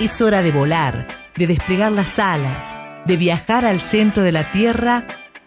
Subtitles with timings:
[0.00, 5.04] Es hora de volar, de desplegar las alas, de viajar al centro de la Tierra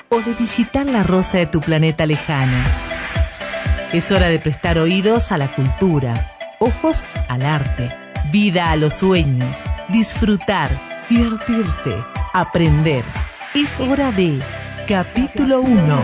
[0.10, 2.64] o de visitar la rosa de tu planeta lejano.
[3.92, 7.90] Es hora de prestar oídos a la cultura, ojos al arte,
[8.32, 10.70] vida a los sueños, disfrutar,
[11.10, 11.96] divertirse,
[12.32, 13.04] aprender.
[13.56, 14.40] Es hora de
[14.88, 16.04] Capítulo 1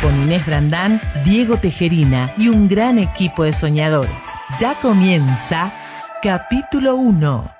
[0.00, 4.14] con Inés Brandán, Diego Tejerina y un gran equipo de soñadores.
[4.60, 5.72] Ya comienza
[6.22, 7.59] Capítulo 1.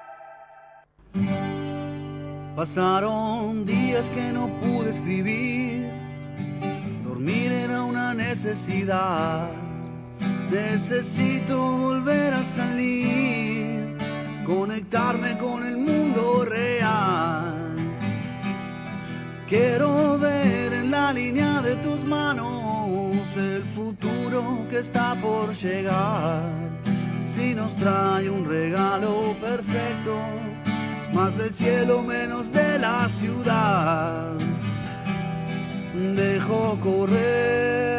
[2.56, 5.88] Pasaron días que no pude escribir,
[7.04, 9.50] dormir era una necesidad.
[10.50, 13.96] Necesito volver a salir,
[14.44, 17.54] conectarme con el mundo real.
[19.48, 22.80] Quiero ver en la línea de tus manos
[23.36, 26.42] el futuro que está por llegar.
[27.24, 30.18] Si nos trae un regalo perfecto,
[31.12, 34.32] más del cielo menos de la ciudad.
[35.94, 37.89] Dejo correrlo.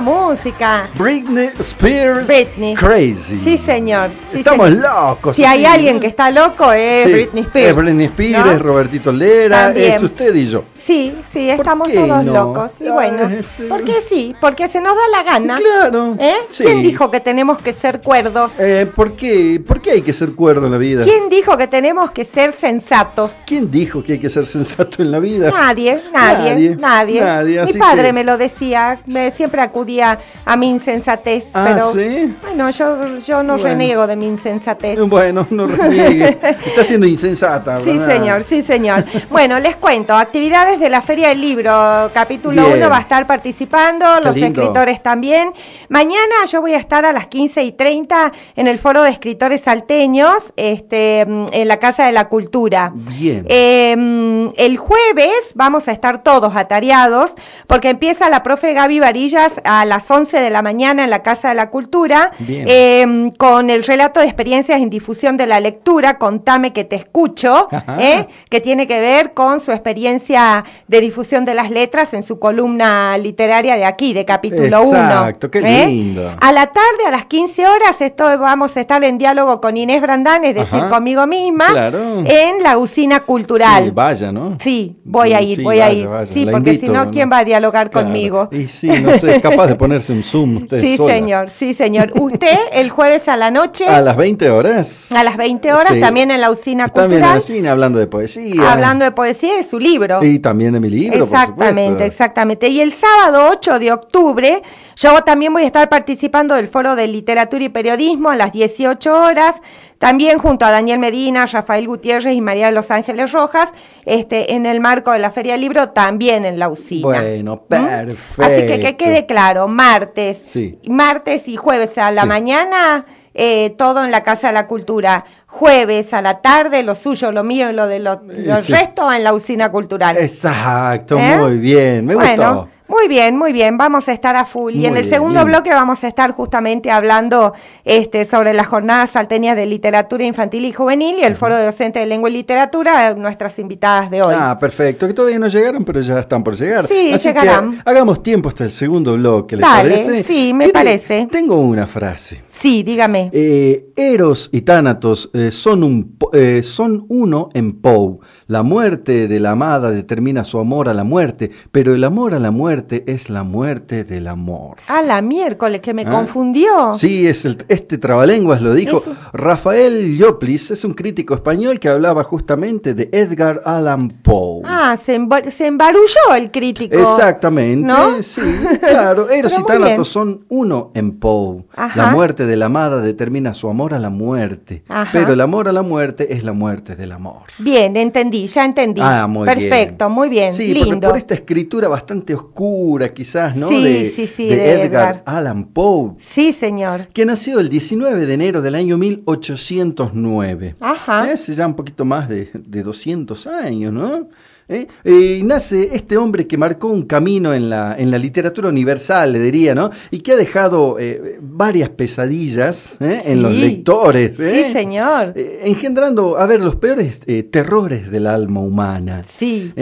[0.00, 0.88] Bien, muy linda música.
[0.96, 2.26] Britney Spears.
[2.26, 2.74] Britney.
[2.74, 3.38] Crazy.
[3.40, 4.10] Sí, señor.
[4.32, 4.82] sí, Estamos señor.
[4.82, 5.36] locos.
[5.36, 7.68] Si hay alguien que está loco es Sí, Britney Spears.
[7.70, 8.52] Es Britney Spears, ¿no?
[8.52, 9.92] es Robertito Lera, También.
[9.92, 10.64] es usted y yo.
[10.82, 12.32] Sí, sí, ¿Por estamos todos no?
[12.32, 12.72] locos.
[12.80, 15.54] Y Ah, bueno, este- porque sí, porque se nos da la gana.
[15.56, 16.16] Claro.
[16.18, 16.34] ¿Eh?
[16.48, 16.64] sí.
[16.64, 18.50] ¿Quién dijo que tenemos que ser cuerdos?
[18.58, 19.62] Eh, ¿por, qué?
[19.64, 21.04] ¿Por qué hay que ser cuerdo en la vida?
[21.04, 23.36] ¿Quién dijo que tenemos que ser sensatos?
[23.46, 25.50] ¿Quién dijo que hay que ser sensato en la vida?
[25.50, 27.20] Nadie, nadie, nadie.
[27.20, 31.92] Nadie, Mi padre que- me lo decía, me, siempre acudía a mi insensatez, Ah, pero
[31.92, 32.34] ¿sí?
[32.42, 33.68] bueno, yo, yo no Bueno.
[33.68, 34.98] reniego de mi insensatez.
[35.08, 36.38] Bueno, no reniegue.
[36.66, 38.06] Está siendo insensata, Sí, ¿verdad?
[38.08, 39.04] señor, sí, señor.
[39.30, 42.78] Bueno, les cuento, actividades de la Feria del Libro, capítulo Bien.
[42.78, 44.60] 1 va a estar participando, Qué los lindo.
[44.62, 45.52] escritores también.
[45.88, 49.62] Mañana yo voy a estar a las 15 y 30 en el Foro de Escritores
[49.62, 52.92] Salteños, este, en la Casa de la Cultura.
[52.94, 53.44] Bien.
[53.48, 57.32] Eh, mm, el jueves vamos a estar todos atareados
[57.66, 61.50] porque empieza la profe Gaby Varillas a las 11 de la mañana en la Casa
[61.50, 66.72] de la Cultura eh, con el relato de experiencias en difusión de la lectura, Contame
[66.72, 67.68] que te escucho.
[67.98, 68.26] ¿eh?
[68.48, 73.16] que tiene que ver con su experiencia de difusión de las letras en su columna
[73.18, 74.98] literaria de aquí, de capítulo 1.
[74.98, 76.34] Exacto, qué lindo.
[76.40, 80.00] A la tarde, a las 15 horas, esto vamos a estar en diálogo con Inés
[80.02, 80.88] Brandán, es decir, Ajá.
[80.88, 82.24] conmigo misma, Claro.
[82.26, 83.84] en la usina cultural.
[83.84, 84.56] Sí, vaya, ¿no?
[84.60, 86.06] Sí, voy a ir, voy a ir.
[86.08, 88.06] vaya, Sí, porque si no, ¿quién va a dialogar Claro.
[88.06, 88.48] conmigo?
[88.50, 89.74] Y sí, no sé, es capaz de
[90.06, 91.14] ponerse un Zoom usted Sí, sola.
[91.14, 92.12] señor, sí, señor.
[92.18, 95.12] Usted el jueves a la noche, A las 20 horas.
[95.12, 96.00] a las 20 horas, Sí.
[96.00, 98.72] también en la usina También en cultural, el cine hablando de poesía.
[98.72, 100.24] hablando de poesía de su libro.
[100.24, 102.04] Y también de mi libro, por Exactamente, supuesto.
[102.04, 102.68] exactamente.
[102.68, 104.62] Y el sábado 8 de octubre,
[105.00, 109.14] yo también voy a estar participando del Foro de Literatura y Periodismo a las 18
[109.14, 109.56] horas,
[109.98, 113.70] también junto a Daniel Medina, Rafael Gutiérrez y María de los Ángeles Rojas,
[114.04, 117.06] este, en el marco de la Feria del Libro, también en la usina.
[117.08, 117.68] Bueno, ¿Mm?
[117.68, 118.42] perfecto.
[118.42, 120.78] Así que que quede claro, martes, Sí.
[120.86, 122.28] martes y jueves a la Sí.
[122.28, 125.24] mañana, eh, todo en la Casa de la Cultura.
[125.46, 128.72] Jueves a la tarde, lo suyo, lo mío y lo de lo, lo sí.
[128.72, 130.16] resto en la usina cultural.
[130.16, 131.36] Exacto, ¿Eh?
[131.38, 132.68] muy bien, me bueno, gustó.
[132.90, 134.74] Muy bien, muy bien, vamos a estar a full.
[134.74, 135.46] y en el bien, segundo bien.
[135.48, 137.54] bloque vamos a estar justamente hablando
[137.84, 142.00] este, sobre las jornadas salteñas de literatura infantil y juvenil y el foro de docente
[142.00, 144.34] de lengua y literatura, nuestras invitadas de hoy.
[144.36, 146.86] Ah, perfecto, que todavía no llegaron, pero ya están por llegar.
[146.88, 147.72] Sí, Así llegarán.
[147.72, 150.22] que hagamos tiempo hasta el segundo bloque, ¿les Dale, parece?
[150.24, 151.28] sí, me parece.
[151.30, 152.42] Tengo una frase.
[152.48, 153.30] Sí, dígame.
[153.32, 158.18] Eh, Eros y Tánatos eh, son, un, eh, son uno en Poe.
[158.50, 162.40] La muerte de la amada determina su amor a la muerte, pero el amor a
[162.40, 164.78] la muerte es la muerte del amor.
[164.88, 166.10] A la miércoles, que me Ah.
[166.10, 166.92] confundió.
[166.94, 169.04] Sí, es el- este trabalenguas lo dijo.
[169.32, 174.62] Rafael Lloplis es un crítico español que hablaba justamente de Edgar Allan Poe.
[174.64, 176.96] Ah, se, emba- se embarulló el crítico.
[176.98, 178.20] Exactamente, ¿No?
[178.20, 178.40] sí,
[178.80, 179.30] claro.
[179.30, 179.62] Eros y.
[179.64, 181.66] Tánatos son uno en Poe.
[181.76, 181.96] Ajá.
[181.96, 185.10] La muerte de la amada determina su amor a la muerte, Ajá.
[185.12, 187.42] pero el amor a la muerte es la muerte del amor.
[187.60, 189.00] Bien, entendí, ya entendí.
[189.02, 190.12] Ah, muy Perfecto, bien.
[190.14, 191.08] muy bien, Sí, lindo.
[191.08, 193.68] por esta escritura bastante oscura, quizás, ¿no?
[193.68, 195.22] Sí, de, sí, sí, de de Edgar, Edgar.
[195.26, 197.08] Allan Poe, Sí, señor.
[197.12, 200.74] que nació el 19 de enero del año 1809.
[200.80, 201.22] Ajá.
[201.22, 204.28] Hace ya un poquito más de, de 200 años, ¿no?
[204.72, 204.86] ¿Eh?
[205.02, 209.40] Eh, nace este hombre que marcó un camino en la, en la literatura universal, le
[209.40, 209.90] diría, ¿no?
[210.12, 214.38] Y que ha dejado eh, varias pesadillas en los lectores.
[214.38, 214.66] ¿eh?
[214.66, 215.34] Sí, señor.
[215.36, 217.18] Engendrando, a ver, los peores
[217.50, 219.24] terrores del alma humana.
[219.26, 219.72] Sí.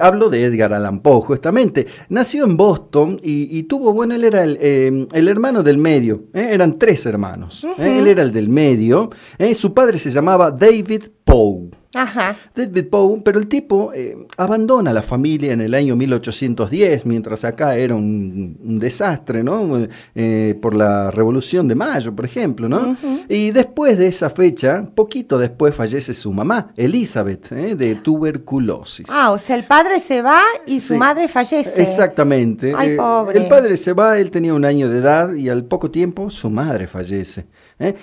[0.00, 1.86] Hablo de Edgar Allan Poe, justamente.
[2.08, 6.24] Nació en Boston y, y tuvo, bueno, él era el, el hermano del medio.
[6.32, 7.64] Eran tres hermanos.
[7.78, 9.10] Él era el del medio.
[9.54, 11.70] Su padre se llamaba David Poe.
[11.96, 12.34] Ajá.
[12.56, 17.76] David Poe, pero el tipo eh, abandona la familia en el año 1810, mientras acá
[17.76, 19.86] era un, un desastre, ¿no?
[20.16, 22.96] Eh, por la Revolución de Mayo, por ejemplo, ¿no?
[23.28, 27.76] Y después de esa fecha, poquito después fallece su mamá, Elizabeth, ¿eh?
[27.76, 29.06] de tuberculosis.
[29.08, 30.98] Ah, o sea, el padre se va y su Sí.
[30.98, 31.80] madre fallece.
[31.80, 32.72] Exactamente.
[32.76, 33.38] Ay, Eh, pobre.
[33.38, 36.50] El padre se va, él tenía un año de edad y al poco tiempo su
[36.50, 37.46] madre fallece.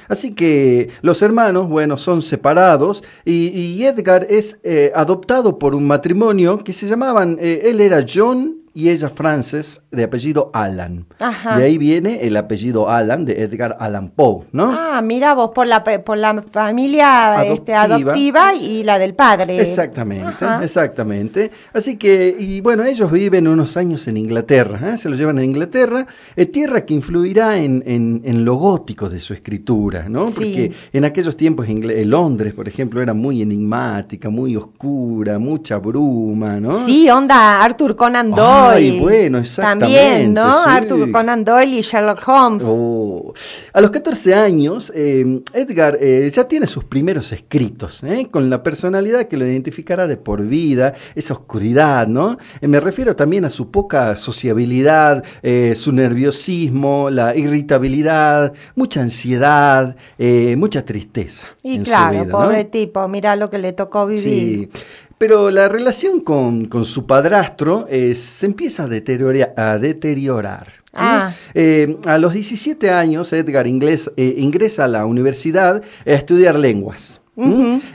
[0.07, 5.86] Así que los hermanos, bueno, son separados y, y Edgar es eh, adoptado por un
[5.86, 11.05] matrimonio que se llamaban, eh, él era John y ella Frances, de apellido Allan.
[11.19, 11.57] Ajá.
[11.57, 14.71] De ahí viene el apellido Allan de Edgar Allan Poe, ¿no?
[14.71, 18.53] Ah, mira vos, por la, por la familia este, Adoptiva.
[18.55, 19.59] y la del padre.
[19.61, 20.63] Exactamente, Ajá.
[20.63, 21.51] exactamente.
[21.73, 24.97] Así que, y bueno, ellos viven unos años en Inglaterra, ¿eh?
[24.97, 29.19] se lo llevan a Inglaterra, eh, tierra que influirá en, en, en lo gótico de
[29.19, 30.27] su escritura, ¿no?
[30.27, 30.33] Sí.
[30.35, 35.77] Porque en aquellos tiempos Ingle- eh, Londres, por ejemplo, era muy enigmática, muy oscura, mucha
[35.77, 36.85] bruma, ¿no?
[36.85, 38.61] Sí, onda Arthur Conan Doyle.
[38.70, 40.63] Ay, bueno, exactamente, También, ¿no?
[40.63, 40.70] sí.
[40.70, 42.63] Arthur Conan Doyle y Sherlock Holmes.
[42.65, 43.34] Oh.
[43.74, 48.27] A los 14 años, eh, Edgar eh, ya tiene sus primeros escritos, ¿eh?
[48.30, 52.38] con la personalidad que lo identificará de por vida, esa oscuridad, ¿no?
[52.62, 59.96] Eh, me refiero también a su poca sociabilidad, eh, su nerviosismo, la irritabilidad, mucha ansiedad,
[60.18, 61.48] eh, mucha tristeza.
[61.63, 62.32] Y claro, vida, ¿no?
[62.32, 64.70] pobre tipo, mira lo que le tocó vivir.
[64.74, 64.82] Sí.
[65.21, 70.65] Pero la relación con, con su padrastro eh, se empieza a, deteriora- a deteriorar.
[70.85, 70.93] ¿sí?
[70.95, 71.35] Ah.
[71.53, 77.21] Eh, a los 17 años, Edgar inglés- eh, ingresa a la universidad a estudiar lenguas.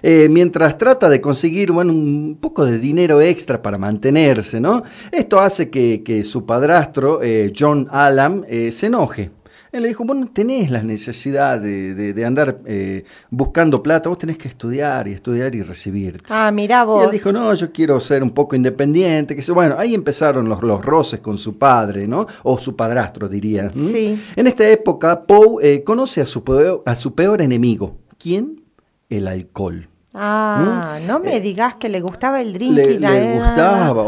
[0.03, 4.85] Eh, mientras trata de conseguir bueno, un poco de dinero extra para mantenerse, ¿no?
[5.11, 9.31] Esto hace que, que su padrastro, eh, John Allam, eh, se enoje.
[9.77, 14.09] Él le dijo, vos no tenés la necesidad de, de- de andar eh, buscando plata,
[14.09, 16.25] vos tenés que estudiar y estudiar y recibirte.
[16.31, 17.05] Ah, mirá Y vos.
[17.05, 19.37] él dijo, no, yo quiero ser un poco independiente.
[19.37, 22.27] Que se- bueno, ahí empezaron los, los roces con su padre, ¿no?
[22.43, 23.69] O su padrastro, diría.
[23.71, 24.19] Sí.
[24.35, 27.99] En esta época, Poe eh, conoce a su, peor, a su peor enemigo.
[28.19, 28.63] ¿Quién?
[29.11, 29.89] El alcohol.
[30.19, 33.01] Ah, no me Eh, digas que le gustaba el drinking.
[33.01, 34.03] Le, le gustaba,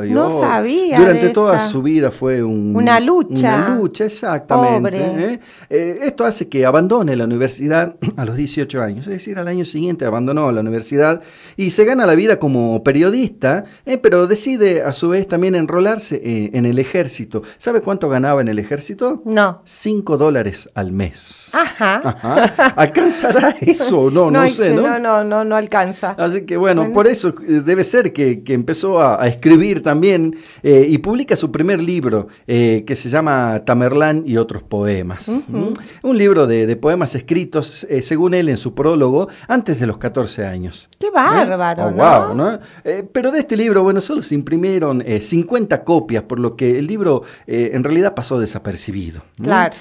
[0.00, 1.68] ay, No sabía Durante toda esa.
[1.68, 3.56] su vida fue un- Una lucha.
[3.66, 4.98] Una lucha, exactamente.
[5.34, 5.40] ¿eh?
[5.68, 9.64] Eh, esto hace que abandone la universidad a los 18 años, es decir, al año
[9.64, 11.20] siguiente abandonó la universidad
[11.56, 16.20] y se gana la vida como periodista, eh, pero decide a su vez también enrolarse
[16.52, 17.42] en el ejército.
[17.58, 19.22] ¿Sabe cuánto ganaba en el ejército?
[19.24, 19.62] No.
[19.64, 21.50] 5 dólares al mes.
[21.54, 22.00] Ajá.
[22.04, 22.44] Ajá.
[22.76, 24.10] ¿Alcanzará eso?
[24.10, 24.82] No, no, hay sé, ¿no?
[24.82, 26.10] No, no, no, no alcanza.
[26.18, 26.94] Así que bueno, Bueno.
[26.94, 31.36] por eso eh, debe ser que, que empezó a, a escribir también eh, y publica
[31.36, 35.28] su primer libro eh, que se llama Tamerlán y otros poemas.
[35.28, 35.72] ¿Mm?
[36.02, 39.98] Un libro de, de poemas escritos, eh, según él, en su prólogo, antes de los
[39.98, 40.88] 14 años.
[40.98, 41.96] Qué bárbaro, Oh, ¿no?
[41.96, 42.58] guau, ¿no?
[42.84, 46.78] Eh, pero de este libro, bueno, solo se imprimieron eh, 50 copias, por lo que
[46.78, 49.22] el libro en realidad pasó desapercibido.
[49.38, 49.44] ¿no?
[49.46, 49.74] Claro.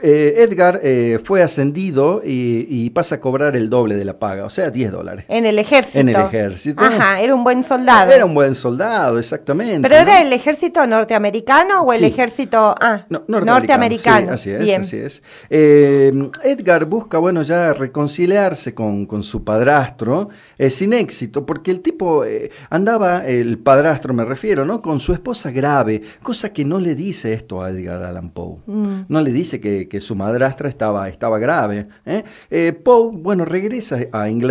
[0.00, 0.80] Edgar
[1.24, 4.92] fue ascendido y, y pasa a cobrar el doble de la paga, o sea, 10
[4.92, 5.24] dólares.
[5.28, 5.98] En el ejército.
[5.98, 6.82] En el ejército.
[6.84, 8.10] Ajá, era un buen soldado.
[8.12, 9.80] Era un buen soldado, exactamente.
[9.88, 10.00] ¿Pero ¿no?
[10.02, 12.04] era el ejército norteamericano o el Sí.
[12.06, 14.28] ejército ah, No, norteamericano?
[14.36, 14.80] sí, así es, Bien.
[14.82, 15.22] así es.
[15.50, 16.12] Eh,
[16.44, 22.24] Edgar busca, bueno, ya reconciliarse con, con su padrastro, eh, sin éxito, porque el tipo
[22.24, 24.82] eh, andaba, el padrastro me refiero, ¿no?
[24.82, 28.58] Con su esposa grave, cosa que no le dice esto a Edgar Allan Poe.
[28.66, 29.00] Mm.
[29.08, 31.86] No le dice que, que su madrastra estaba, estaba grave.
[32.50, 34.47] Eh, Poe, bueno, regresa a Inglaterra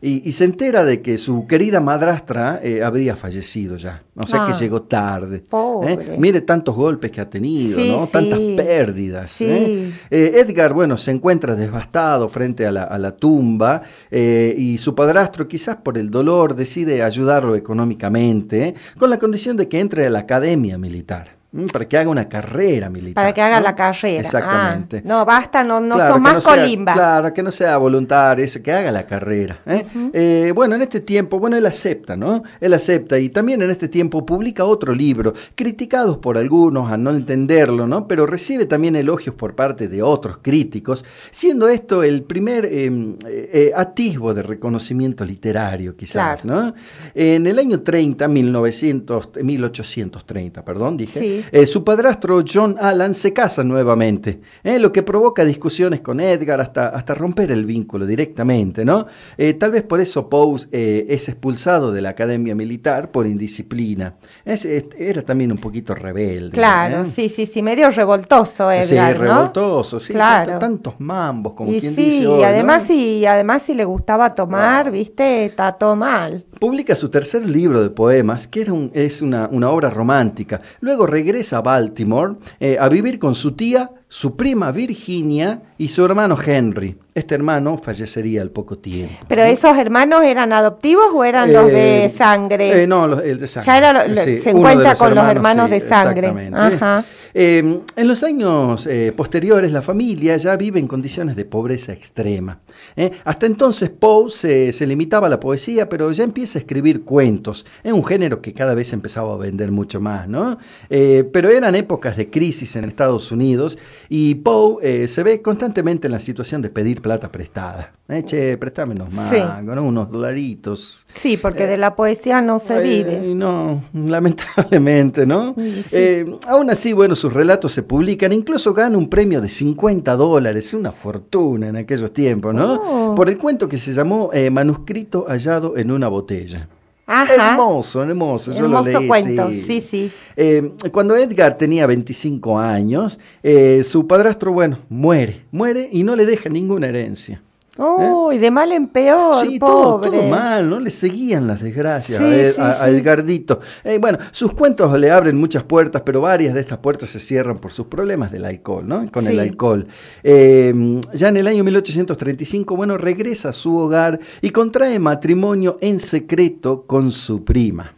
[0.00, 4.02] y, y se entera de que su querida madrastra eh, habría fallecido ya.
[4.16, 4.46] O sea Ah.
[4.52, 5.44] que llegó tarde.
[5.86, 6.16] ¿eh?
[6.18, 8.06] Mire tantos golpes que ha tenido, Sí, ¿no?
[8.06, 8.12] sí.
[8.12, 9.30] Tantas pérdidas.
[9.32, 9.44] Sí.
[9.48, 9.92] ¿eh?
[10.10, 15.76] Edgar, bueno, se encuentra devastado frente a la, a la tumba y su padrastro, quizás
[15.76, 20.78] por el dolor, decide ayudarlo económicamente, con la condición de que entre a la academia
[20.78, 21.41] militar.
[21.54, 21.66] ¿M?
[21.72, 23.14] Para que haga una carrera militar.
[23.14, 23.64] Para que haga ¿no?
[23.64, 24.20] la carrera.
[24.20, 24.98] Exactamente.
[24.98, 26.92] Ah, no, basta, no, no Claro, son más sea- colimba.
[26.94, 29.60] claro, que no sea voluntario, eso, que haga la carrera.
[29.66, 29.86] ¿eh?
[30.12, 32.42] Eh, bueno, en este tiempo, bueno, él acepta, ¿no?
[32.60, 37.10] Él acepta y también en este tiempo publica otro libro, criticados por algunos a no
[37.10, 38.06] entenderlo, ¿no?
[38.08, 43.50] Pero recibe también elogios por parte de otros críticos, siendo esto el primer eh, eh,
[43.52, 46.62] eh, atisbo de reconocimiento literario, quizás, Claro.
[46.68, 46.74] ¿no?
[47.14, 51.41] En el año 30, 1900, 1830, perdón, dije, Sí.
[51.50, 54.78] Eh, su padrastro John Allan se casa nuevamente, ¿eh?
[54.78, 59.06] lo que provoca discusiones con Edgar hasta, hasta romper el vínculo directamente, ¿no?
[59.38, 64.14] Eh, tal vez por eso Poe eh, es expulsado de la academia militar por indisciplina.
[64.44, 66.50] Es- es- era también un poquito rebelde.
[66.52, 69.20] Claro, sí, sí, sí, medio revoltoso Sí, Edgar, ¿no?
[69.22, 70.50] revoltoso, sí, Claro.
[70.58, 72.46] tanto- tantos mambos, como y quien sí, dice y hoy, ¿no?
[72.46, 74.92] además, si, además si le gustaba tomar, Wow.
[74.92, 76.44] viste, está todo mal.
[76.58, 80.60] Publica su tercer libro de poemas, que era un- es una, una obra romántica.
[80.80, 86.04] Luego regresa a Baltimore eh, a vivir con su tía, su prima Virginia y su
[86.04, 86.98] hermano Henry.
[87.14, 89.14] Este hermano fallecería al poco tiempo.
[89.28, 92.82] Pero esos hermanos eran adoptivos o eran los de Eh, sangre?
[92.82, 93.66] eh, no, los, el de sangre.
[93.66, 96.28] Ya era lo- lo- Sí, se encuentra con los hermanos de sangre.
[96.28, 96.58] exactamente.
[96.58, 97.04] Ajá.
[97.34, 102.60] Eh, en los años eh, posteriores, la familia ya vive en condiciones de pobreza extrema.
[102.96, 103.10] ¿eh?
[103.24, 107.66] Hasta entonces, Poe se, se limitaba a la poesía, pero ya empieza a escribir cuentos.
[107.84, 110.56] Es un género que cada vez empezaba a vender mucho más, ¿no?
[110.88, 113.78] Eh, pero eran épocas de crisis en Estados Unidos
[114.08, 117.92] y Poe eh, se ve constantemente en la situación de pedir plata prestada.
[118.08, 118.22] ¿eh?
[118.24, 119.38] Che, préstame unos Sí.
[119.40, 119.82] mangos, ¿no?
[119.82, 121.06] unos dolaritos.
[121.16, 123.34] Sí, porque de la poesía no se Eh, vive.
[123.34, 125.54] No, lamentablemente, ¿no?
[125.56, 125.82] Sí.
[125.92, 130.72] Eh, aún así, bueno, sus relatos se publican, incluso gana un premio de 50 dólares,
[130.74, 132.74] una fortuna en aquellos tiempos, ¿no?
[132.74, 133.14] Oh.
[133.14, 136.68] Por el cuento que se llamó eh, Manuscrito hallado en una botella.
[137.14, 137.50] Ajá.
[137.50, 139.06] Hermoso, hermoso, yo lo Hermoso leí.
[139.06, 140.10] cuento, sí, sí.
[140.34, 146.24] Eh, cuando Edgar tenía 25 años, eh, su padrastro, bueno, muere, muere y no le
[146.24, 147.42] deja ninguna herencia.
[147.78, 150.10] Uy, de mal en peor, Sí, todo, pobre.
[150.10, 150.78] todo mal, ¿no?
[150.78, 152.88] Le seguían las desgracias Sí, a, Ed- sí, a-.
[152.90, 153.60] Edgardito.
[153.82, 157.56] Eh, bueno, sus cuentos le abren muchas puertas, pero varias de estas puertas se cierran
[157.58, 159.10] por sus problemas del alcohol, ¿no?
[159.10, 159.86] Con el alcohol.
[160.22, 165.98] Eh, ya en el año 1835, bueno, regresa a su hogar y contrae matrimonio en
[165.98, 167.94] secreto con su prima.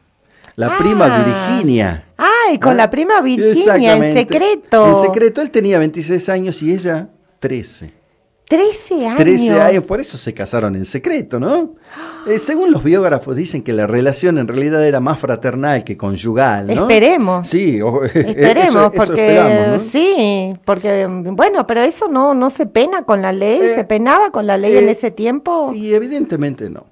[0.54, 0.78] La Ah.
[0.78, 2.04] prima Virginia.
[2.16, 2.76] Ay, con ¿Ah?
[2.76, 4.86] la prima Virginia, en secreto.
[4.86, 7.08] En secreto, él tenía 26 años y ella
[7.40, 8.03] 13.
[8.46, 9.16] 13 años.
[9.16, 11.74] 13 años, por eso se casaron en secreto, ¿no?
[12.26, 16.66] Eh, según los biógrafos dicen que la relación en realidad era más fraternal que conyugal,
[16.66, 16.82] ¿no?
[16.82, 17.48] Esperemos.
[17.48, 23.22] Sí, o- Esperemos, eso- porque sí, porque bueno, pero eso no no se pena con
[23.22, 25.70] la ley, Eh, se penaba con la ley en eh, ese tiempo.
[25.74, 26.86] Y evidentemente no.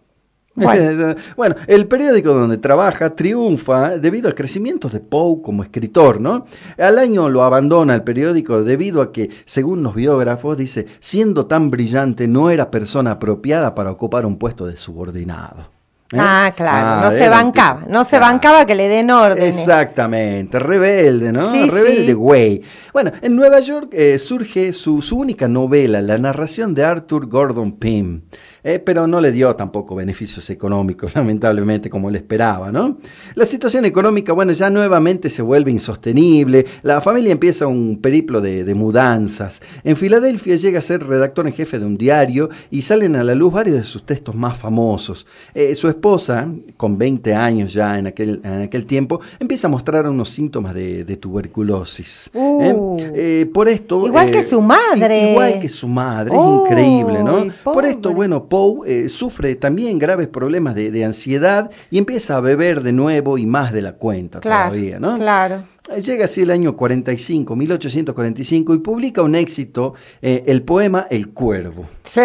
[0.55, 1.15] Bueno.
[1.37, 6.47] Bueno, el periódico donde trabaja triunfa debido al crecimiento de Poe como escritor, ¿no?
[6.79, 11.71] Al año lo abandona el periódico debido a que, según los biógrafos, dice, siendo tan
[11.71, 15.71] brillante no era persona apropiada para ocupar un puesto de subordinado.
[16.13, 16.19] ¿Eh?
[16.21, 18.27] Ah, claro, no se bancaba, no se claro.
[18.27, 19.59] bancaba que le den órdenes.
[19.59, 21.53] Exactamente, rebelde, ¿no?
[21.53, 22.13] Sí, rebelde sí.
[22.13, 22.63] güey.
[22.93, 27.73] Bueno, en Nueva York eh, surge su, su única novela, la narración de Arthur Gordon
[27.79, 28.21] Pym,
[28.65, 32.99] eh, pero no le dio tampoco beneficios económicos, lamentablemente, como él esperaba, ¿no?
[33.35, 38.65] La situación económica, bueno, ya nuevamente se vuelve insostenible, la familia empieza un periplo de,
[38.65, 39.63] de mudanzas.
[39.85, 43.35] En Filadelfia llega a ser redactor en jefe de un diario y salen a la
[43.35, 45.27] luz varios de sus textos más famosos.
[45.55, 50.09] Eh, su esposa, con 20 años ya en aquel, en aquel tiempo, empieza a mostrar
[50.09, 52.31] unos síntomas de, de tuberculosis.
[52.35, 52.63] Uh.
[52.63, 53.13] ¿eh?
[53.15, 54.07] Eh, por esto...
[54.07, 55.33] Igual que su madre.
[55.33, 57.47] Igual que su madre, es increíble, ¿no?
[57.65, 62.41] Por esto, bueno, Poe eh, sufre también graves problemas de, de ansiedad y empieza a
[62.41, 65.17] beber de nuevo y más de la cuenta Claro, todavía, ¿no?
[65.17, 65.63] claro.
[65.91, 71.31] Eh, Llega así el año 45, 1845, y publica un éxito, eh, el poema El
[71.31, 71.87] Cuervo.
[72.05, 72.21] Sí,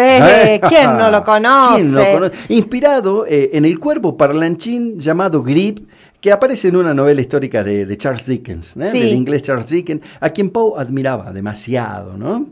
[0.68, 1.74] ¿quién no lo conoce?
[1.76, 2.32] ¿Quién no lo conoce?
[2.50, 5.88] Inspirado eh, en el cuervo parlanchín llamado Grip,
[6.20, 8.90] que aparece en una novela histórica de, de Charles Dickens, ¿eh?
[8.92, 8.98] Sí.
[9.00, 12.46] del inglés Charles Dickens, a quien Poe admiraba demasiado, ¿no?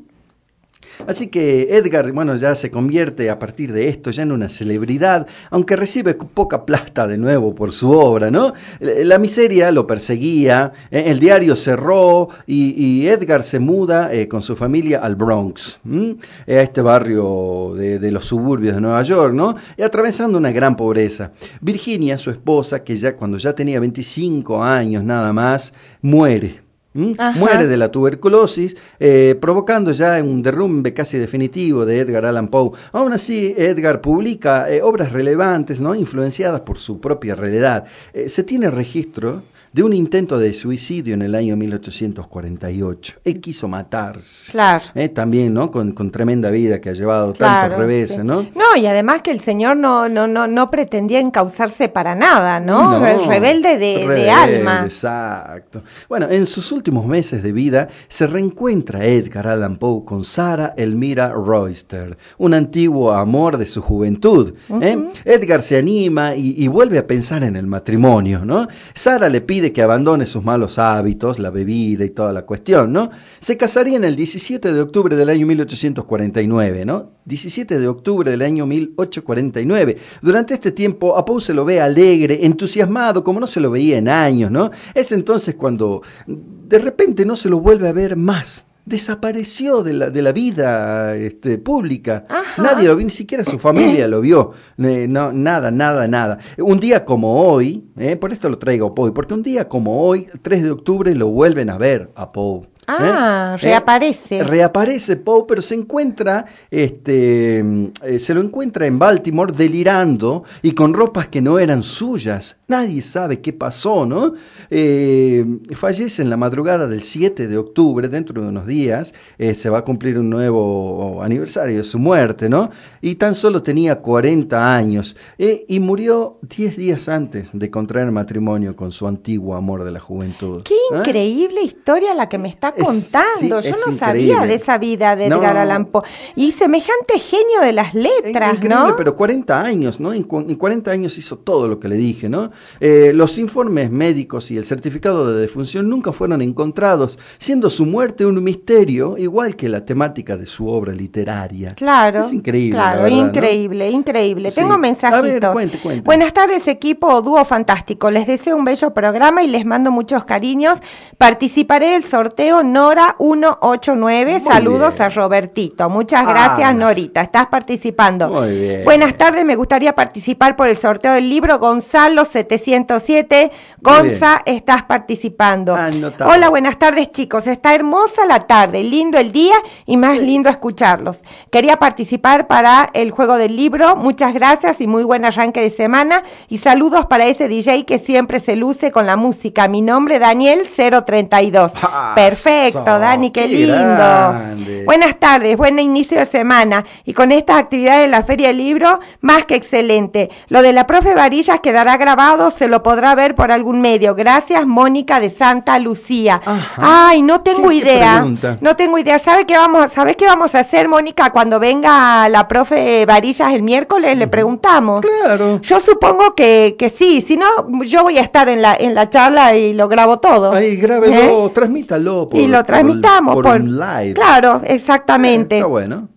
[1.06, 5.26] Así que Edgar, bueno, ya se convierte a partir de esto ya en una celebridad,
[5.50, 8.54] aunque recibe poca plata de nuevo por su obra, ¿no?
[8.80, 14.42] La miseria lo perseguía, eh, el diario cerró y, y Edgar se muda eh, con
[14.42, 16.16] su familia al Bronx, ¿m?
[16.46, 19.56] Eh, a este barrio de, de los suburbios de Nueva York, ¿no?
[19.76, 21.32] Y atravesando una gran pobreza.
[21.60, 25.72] Virginia, su esposa, que ya cuando ya tenía 25 años nada más,
[26.02, 26.65] muere.
[26.96, 32.72] Muere de la tuberculosis, eh, provocando ya un derrumbe casi definitivo de Edgar Allan Poe.
[32.92, 35.94] Aún así, Edgar publica eh, obras relevantes, ¿no?
[35.94, 37.84] influenciadas por su propia realidad.
[38.14, 39.42] Eh, se tiene registro
[39.76, 43.18] de un intento de suicidio en el año 1848.
[43.24, 44.50] Él quiso matarse.
[44.50, 44.82] Claro.
[44.94, 45.70] Eh, también, ¿no?
[45.70, 48.22] Con, con tremenda vida que ha llevado Claro, tantos reveses, sí.
[48.22, 48.46] ¿no?
[48.54, 52.98] No, y además que el señor no, no, no, no pretendía encauzarse para nada, ¿no?
[52.98, 54.80] No, rebelde de, alma.
[54.84, 55.82] Exacto.
[56.08, 61.28] Bueno, en sus últimos meses de vida se reencuentra Edgar Allan Poe con Sara Elmira
[61.28, 64.54] Royster, un antiguo amor de su juventud.
[64.80, 65.06] ¿eh?
[65.26, 68.68] Edgar se anima y, y vuelve a pensar en el matrimonio, ¿no?
[68.94, 73.11] Sara le pide que abandone sus malos hábitos, la bebida y toda la cuestión, ¿no?
[73.40, 77.12] Se casarían el 17 de octubre del año 1849, ¿no?
[77.24, 79.96] 17 de octubre del año 1849.
[80.22, 83.98] Durante este tiempo a Poe se lo ve alegre, entusiasmado, como no se lo veía
[83.98, 84.70] en años, ¿no?
[84.94, 88.65] Es entonces cuando de repente no se lo vuelve a ver más.
[88.87, 92.25] Desapareció de la, de la vida este, pública.
[92.29, 92.62] Ajá.
[92.62, 94.53] Nadie lo vio, ni siquiera su familia lo vio.
[94.79, 96.38] Eh, no, nada, nada, nada.
[96.57, 100.01] Un día como hoy, eh, por esto lo traigo a Poe, porque un día como
[100.01, 102.68] hoy, 3 de octubre, lo vuelven a ver a Poe.
[102.87, 103.62] Ah, ¿Eh?
[103.62, 104.38] reaparece.
[104.38, 110.72] Eh, reaparece Poe, pero se encuentra, este, eh, se lo encuentra en Baltimore delirando y
[110.72, 112.57] con ropas que no eran suyas.
[112.68, 114.35] Nadie sabe qué pasó, ¿no?
[114.70, 115.44] Eh,
[115.75, 119.79] fallece en la madrugada del 7 de octubre, dentro de unos días, eh, se va
[119.79, 122.70] a cumplir un nuevo aniversario de su muerte, ¿no?
[123.01, 128.75] Y tan solo tenía 40 años eh, y murió 10 días antes de contraer matrimonio
[128.75, 130.62] con su antiguo amor de la juventud.
[130.64, 130.99] Qué ¿Eh?
[130.99, 133.62] increíble historia la que me está Es- contando.
[133.62, 135.60] sí, Yo no sabía de esa vida de Edgar No.
[135.60, 136.02] Allan Poe.
[136.34, 138.96] Y semejante genio de las letras, Increíble, ¿no?
[138.96, 140.12] pero 40 años, ¿no?
[140.12, 142.50] En, cu- en 40 años hizo todo lo que le dije, ¿no?
[142.80, 148.26] Eh, los informes médicos y el certificado de defunción nunca fueron encontrados, siendo su muerte
[148.26, 151.74] un misterio, igual que la temática de su obra literaria.
[151.74, 152.20] Claro.
[152.20, 154.50] Es increíble, la Claro, increíble, increíble.
[154.50, 154.56] Sí.
[154.60, 155.22] Tengo A mensajitos.
[155.22, 156.02] ver, cuente, cuente.
[156.02, 158.10] Buenas tardes, equipo dúo fantástico.
[158.10, 160.78] Les deseo un bello programa y les mando muchos cariños.
[161.18, 164.40] Participaré del sorteo Nora189.
[164.40, 165.02] Muy Saludos bien.
[165.02, 165.88] a Robertito.
[165.88, 166.31] Muchas Ah.
[166.31, 167.20] gracias, Norita.
[167.22, 168.29] Estás participando.
[168.29, 168.85] Muy bien.
[168.85, 173.50] Buenas tardes, me gustaría participar por el sorteo del libro Gonzalo 707.
[173.81, 175.74] Gonza, estás participando.
[175.74, 176.31] Anotado.
[176.31, 177.46] Hola, buenas tardes, chicos.
[177.46, 179.55] Está hermosa la tarde, lindo el día
[179.87, 181.18] y más lindo escucharlos.
[181.50, 183.96] Quería participar para el juego del libro.
[183.96, 186.22] Muchas gracias y muy buen arranque de semana.
[186.48, 189.68] Y saludos para ese DJ que siempre se luce con la música.
[189.68, 191.72] Mi nombre, Daniel 032.
[191.83, 193.75] Ah, Perfecto, so, Dani, qué, qué lindo.
[193.77, 194.83] grande.
[194.85, 196.85] Buenas tardes, buen inicio de semana.
[197.05, 200.31] Y con estas actividades de la Feria del Libro, más que excelente.
[200.49, 204.14] Lo de la profe Varillas quedará grabado, se lo podrá ver por algún medio.
[204.14, 206.40] Gracias, Mónica de Santa Lucía.
[206.45, 207.09] Ajá.
[207.09, 208.27] Ay, no tengo ¿Qué- qué idea.
[208.61, 209.19] No tengo idea.
[209.19, 211.31] ¿Sabe qué vamos, ¿Sabes qué vamos a hacer, Mónica?
[211.31, 215.05] Cuando venga la profe Varillas el miércoles, le preguntamos.
[215.05, 215.61] Claro.
[215.61, 217.47] Yo supongo que, que sí, si no,
[217.83, 220.53] yo voy a estar en la, en la charla y lo grabo todo.
[220.53, 224.14] Ahí grábelo, transmítalo por, y lo transmitamos por, por, un live.
[224.14, 225.56] Claro, exactamente.
[225.56, 226.09] Eh, está bueno.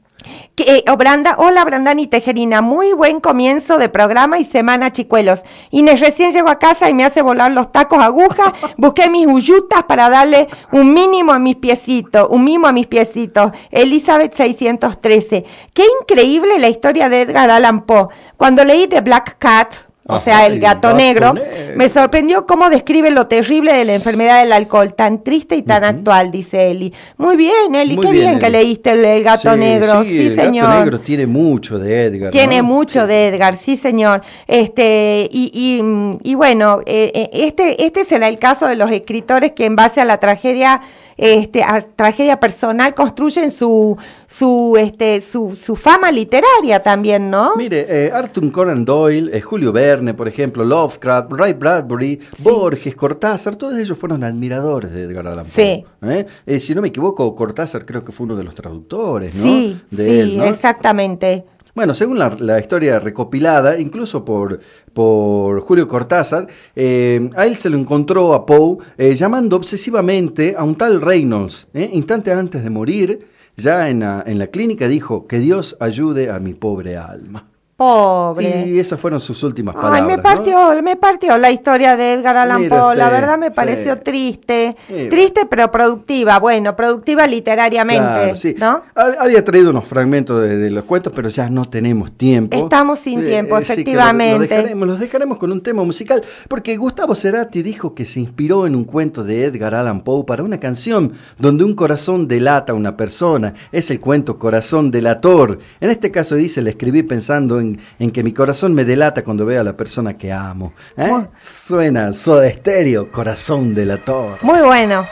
[0.55, 5.41] Que, eh, oh, Branda- hola Brandani Tejerina, muy buen comienzo de programa y semana chicuelos.
[5.71, 9.83] Inés recién llego a casa y me hace volar los tacos aguja, busqué mis uyutas
[9.83, 13.53] para darle un mínimo a mis piecitos, un mimo a mis piecitos.
[13.71, 15.45] Elizabeth 613.
[15.73, 18.09] Qué increíble la historia de Edgar Allan Poe.
[18.35, 19.73] Cuando leí The Black Cat,
[20.09, 21.75] o Ajá, sea, el el gato negro, negro.
[21.75, 25.83] me sorprendió cómo describe lo terrible de la enfermedad del alcohol, tan triste y tan
[25.83, 26.93] actual, dice Eli.
[27.17, 28.57] Muy bien, Eli, Muy qué bien, bien, que Eli.
[28.57, 30.67] leíste el, el gato Sí, negro, sí, el señor.
[30.67, 32.31] Gato negro tiene mucho de Edgar.
[32.31, 32.63] Tiene ¿no?
[32.63, 33.07] mucho Sí.
[33.07, 34.21] de Edgar, sí señor.
[34.47, 39.51] Este y, y, y bueno, eh, eh, este este será el caso de los escritores
[39.53, 40.81] que en base a la tragedia
[41.19, 47.55] este a tragedia personal construyen su su este su, su fama literaria también, ¿no?
[47.58, 53.55] Mire, eh, Arthur Conan Doyle, eh, Julio Verne, por ejemplo, Lovecraft, Ray Bradbury, Borges, Cortázar,
[53.55, 55.51] todos ellos fueron admiradores de Edgar Allan Poe.
[55.53, 55.86] Sí.
[56.03, 56.25] ¿eh?
[56.45, 59.43] Eh, si no me equivoco, Cortázar creo que fue uno de los traductores, ¿no?
[59.43, 60.45] Sí, de sí, él, ¿no?
[60.45, 61.43] exactamente.
[61.75, 64.60] Bueno, según la, la historia recopilada, incluso por,
[64.99, 70.65] por Julio Cortázar, eh, a él se lo encontró a Poe eh, llamando obsesivamente a
[70.65, 71.67] un tal Reynolds.
[71.73, 71.89] ¿eh?
[71.93, 76.53] Instantes antes de morir, ya en en la clínica dijo, que Dios ayude a mi
[76.53, 77.47] pobre alma.
[77.79, 78.67] Pobre.
[78.67, 80.05] Y esas fueron sus últimas Ay, palabras.
[80.05, 80.21] me ¿no?
[80.23, 82.93] partió, me partió la historia de Edgar Allan Poe.
[82.93, 83.53] La verdad me sí.
[83.55, 86.39] pareció triste, Sí, triste pero productiva.
[86.39, 88.53] Bueno, productiva literariamente, Claro, sí.
[88.59, 88.81] ¿no?
[88.95, 92.57] Ha- Había traído unos fragmentos de, de los cuentos, pero ya no tenemos tiempo.
[92.57, 94.47] Estamos sin tiempo, lo efectivamente.
[94.55, 98.75] dejaremos, los dejaremos con un tema musical, porque Gustavo Cerati dijo que se inspiró en
[98.75, 102.97] un cuento de Edgar Allan Poe para una canción donde un corazón delata a una
[102.97, 103.53] persona.
[103.71, 105.59] Es el cuento Corazón delator.
[105.79, 107.68] En este caso dice, le escribí pensando en,
[107.99, 110.73] en que mi corazón me delata cuando veo a la persona que amo.
[110.97, 111.27] ¿Eh?
[111.38, 114.39] Suena Soda Estéreo, Corazón delator.
[114.41, 115.05] Muy bueno.